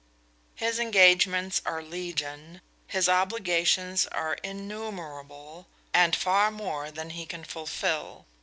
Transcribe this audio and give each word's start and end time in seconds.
His 0.55 0.79
engagements 0.79 1.61
are 1.63 1.83
legion, 1.83 2.61
his 2.87 3.07
obligations 3.07 4.07
are 4.07 4.33
innumerable, 4.41 5.67
and 5.93 6.15
far 6.15 6.49
more 6.49 6.89
than 6.89 7.11
he 7.11 7.27
can 7.27 7.43
fulfill. 7.43 8.25